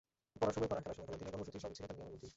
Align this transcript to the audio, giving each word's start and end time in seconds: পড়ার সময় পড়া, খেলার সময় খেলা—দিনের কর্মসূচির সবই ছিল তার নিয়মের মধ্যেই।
পড়ার 0.39 0.55
সময় 0.55 0.69
পড়া, 0.71 0.81
খেলার 0.83 0.95
সময় 0.97 1.07
খেলা—দিনের 1.09 1.33
কর্মসূচির 1.33 1.61
সবই 1.63 1.75
ছিল 1.77 1.83
তার 1.87 1.95
নিয়মের 1.97 2.13
মধ্যেই। 2.13 2.29